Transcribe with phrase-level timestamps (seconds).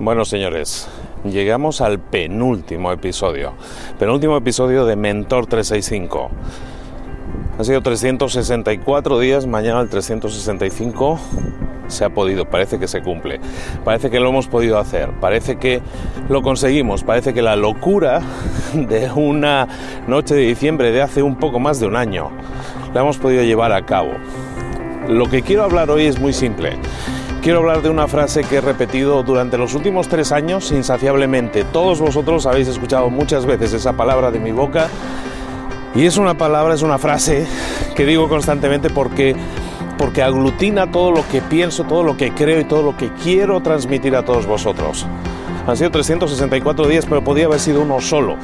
[0.00, 0.88] Bueno, señores,
[1.22, 3.52] llegamos al penúltimo episodio.
[3.96, 6.30] Penúltimo episodio de Mentor 365.
[7.56, 11.20] Ha sido 364 días, mañana el 365
[11.86, 13.38] se ha podido, parece que se cumple,
[13.84, 15.80] parece que lo hemos podido hacer, parece que
[16.28, 18.20] lo conseguimos, parece que la locura
[18.74, 19.68] de una
[20.08, 22.30] noche de diciembre de hace un poco más de un año
[22.92, 24.10] la hemos podido llevar a cabo.
[25.08, 26.78] Lo que quiero hablar hoy es muy simple.
[27.44, 31.62] Quiero hablar de una frase que he repetido durante los últimos tres años insaciablemente.
[31.64, 34.88] Todos vosotros habéis escuchado muchas veces esa palabra de mi boca
[35.94, 37.46] y es una palabra, es una frase
[37.94, 39.36] que digo constantemente porque
[39.98, 43.60] porque aglutina todo lo que pienso, todo lo que creo y todo lo que quiero
[43.60, 45.06] transmitir a todos vosotros.
[45.66, 48.36] Han sido 364 días, pero podía haber sido uno solo.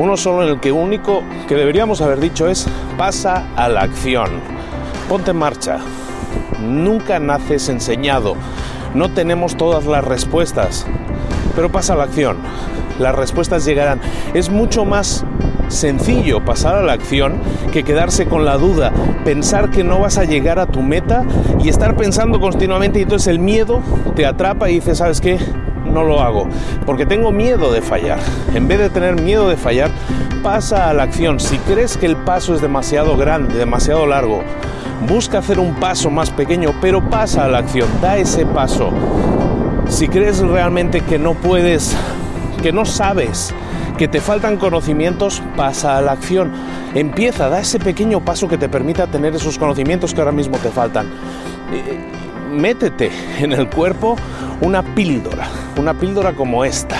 [0.00, 2.66] Uno solo en el que único que deberíamos haber dicho es
[2.98, 4.40] pasa a la acción.
[5.08, 5.78] Ponte en marcha.
[6.60, 8.34] Nunca naces enseñado.
[8.94, 10.86] No tenemos todas las respuestas,
[11.54, 12.38] pero pasa la acción.
[12.98, 14.00] Las respuestas llegarán.
[14.34, 15.24] Es mucho más
[15.68, 17.34] sencillo pasar a la acción
[17.72, 18.92] que quedarse con la duda,
[19.24, 21.24] pensar que no vas a llegar a tu meta
[21.62, 23.80] y estar pensando continuamente y entonces el miedo
[24.16, 25.38] te atrapa y dices, ¿sabes qué?
[25.86, 26.48] No lo hago,
[26.86, 28.18] porque tengo miedo de fallar.
[28.54, 29.90] En vez de tener miedo de fallar,
[30.42, 31.40] pasa a la acción.
[31.40, 34.42] Si crees que el paso es demasiado grande, demasiado largo,
[35.08, 38.90] busca hacer un paso más pequeño, pero pasa a la acción, da ese paso.
[39.88, 41.96] Si crees realmente que no puedes,
[42.62, 43.54] que no sabes,
[43.98, 46.52] que te faltan conocimientos, pasa a la acción.
[46.94, 50.70] Empieza, da ese pequeño paso que te permita tener esos conocimientos que ahora mismo te
[50.70, 51.06] faltan.
[51.72, 51.98] Eh,
[52.50, 54.16] métete en el cuerpo
[54.60, 56.96] una píldora, una píldora como esta,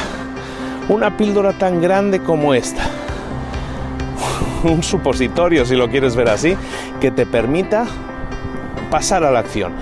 [0.89, 2.83] una píldora tan grande como esta,
[4.65, 6.57] un supositorio si lo quieres ver así,
[7.01, 7.87] que te permita
[8.91, 9.73] pasar a la acción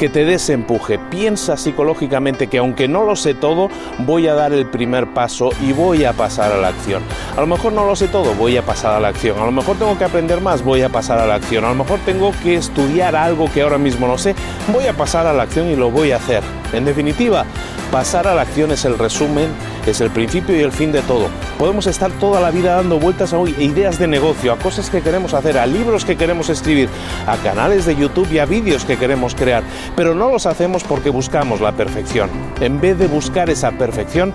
[0.00, 0.98] que te desempuje.
[0.98, 5.74] Piensa psicológicamente que aunque no lo sé todo, voy a dar el primer paso y
[5.74, 7.02] voy a pasar a la acción.
[7.36, 9.38] A lo mejor no lo sé todo, voy a pasar a la acción.
[9.38, 11.66] A lo mejor tengo que aprender más, voy a pasar a la acción.
[11.66, 14.34] A lo mejor tengo que estudiar algo que ahora mismo no sé,
[14.72, 16.42] voy a pasar a la acción y lo voy a hacer.
[16.72, 17.44] En definitiva,
[17.92, 19.50] pasar a la acción es el resumen,
[19.90, 21.28] es el principio y el fin de todo.
[21.58, 25.34] Podemos estar toda la vida dando vueltas a ideas de negocio, a cosas que queremos
[25.34, 26.88] hacer, a libros que queremos escribir,
[27.26, 29.62] a canales de YouTube y a vídeos que queremos crear,
[29.96, 32.30] pero no los hacemos porque buscamos la perfección.
[32.60, 34.32] En vez de buscar esa perfección,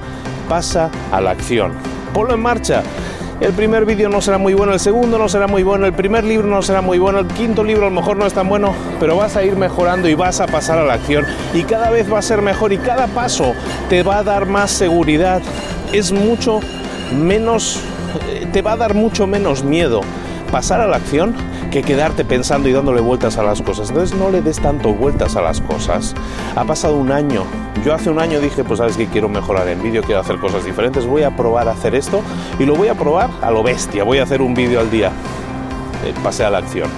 [0.48, 1.74] pasa a la acción.
[2.14, 2.84] Ponlo en marcha.
[3.42, 6.24] El primer vídeo no será muy bueno, el segundo no será muy bueno, el primer
[6.24, 8.74] libro no será muy bueno, el quinto libro a lo mejor no es tan bueno,
[8.98, 12.12] pero vas a ir mejorando y vas a pasar a la acción y cada vez
[12.12, 13.54] va a ser mejor y cada paso
[13.90, 15.42] te va a dar más seguridad.
[15.92, 16.62] Es mucho
[17.14, 17.82] menos,
[18.30, 20.00] eh, te va a dar mucho menos miedo
[20.50, 21.36] pasar a la acción
[21.76, 23.90] que quedarte pensando y dándole vueltas a las cosas.
[23.90, 26.16] Entonces no le des tanto vueltas a las cosas.
[26.56, 27.44] Ha pasado un año.
[27.84, 30.64] Yo hace un año dije, pues sabes que quiero mejorar en vídeo, quiero hacer cosas
[30.64, 32.22] diferentes, voy a probar a hacer esto
[32.60, 35.12] y lo voy a probar a lo bestia, voy a hacer un vídeo al día.
[36.06, 36.90] Eh, pasé a la acción.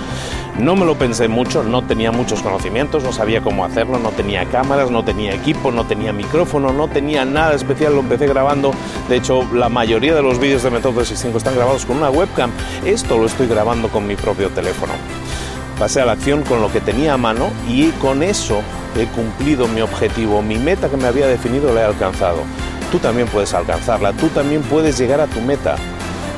[0.59, 4.43] No me lo pensé mucho, no tenía muchos conocimientos, no sabía cómo hacerlo, no tenía
[4.45, 8.71] cámaras, no tenía equipo, no tenía micrófono, no tenía nada especial, lo empecé grabando.
[9.07, 12.49] De hecho, la mayoría de los vídeos de Método 365 están grabados con una webcam.
[12.83, 14.93] Esto lo estoy grabando con mi propio teléfono.
[15.77, 18.61] Pasé a la acción con lo que tenía a mano y con eso
[18.97, 22.39] he cumplido mi objetivo, mi meta que me había definido la he alcanzado.
[22.91, 25.75] Tú también puedes alcanzarla, tú también puedes llegar a tu meta.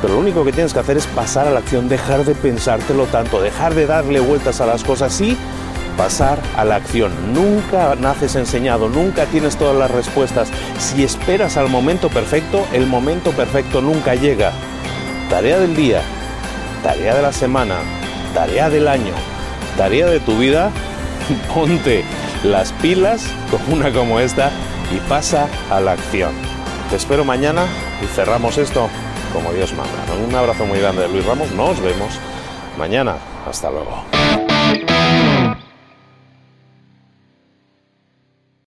[0.02, 3.06] Pero lo único que tienes que hacer es pasar a la acción, dejar de pensártelo
[3.06, 5.38] tanto, dejar de darle vueltas a las cosas y
[5.98, 7.12] pasar a la acción.
[7.34, 10.50] Nunca naces enseñado, nunca tienes todas las respuestas.
[10.78, 14.54] Si esperas al momento perfecto, el momento perfecto nunca llega.
[15.30, 16.02] Tarea del día,
[16.82, 17.76] tarea de la semana,
[18.34, 19.14] tarea del año,
[19.76, 20.72] tarea de tu vida,
[21.54, 22.06] ponte
[22.44, 24.52] las pilas con una como esta
[24.96, 26.32] y pasa a la acción.
[26.90, 27.66] Te espero mañana
[28.02, 28.90] y cerramos esto
[29.34, 30.14] como Dios manda.
[30.28, 32.20] Un abrazo muy grande de Luis Ramos, nos vemos
[32.78, 33.16] mañana.
[33.48, 34.49] Hasta luego.